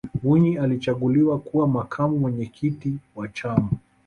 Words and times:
mwinyi 0.23 0.57
alichaguliwa 0.57 1.39
kuwa 1.39 1.67
makamu 1.67 2.17
mwenyekiti 2.17 2.95
wa 3.15 3.27
chama 3.27 3.69